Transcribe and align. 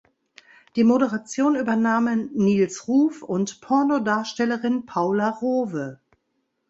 Die 0.75 0.83
Moderation 0.83 1.53
übernahmen 1.55 2.31
Niels 2.33 2.87
Ruf 2.87 3.21
und 3.21 3.61
Pornodarstellerin 3.61 4.87
Paula 4.87 5.29
Rowe. 5.29 5.99